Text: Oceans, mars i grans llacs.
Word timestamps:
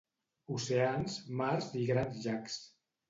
Oceans, 0.53 1.17
mars 1.41 1.69
i 1.83 1.85
grans 1.91 2.19
llacs. 2.25 2.57